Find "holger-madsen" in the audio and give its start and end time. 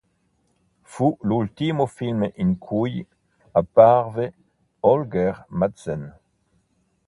4.79-6.17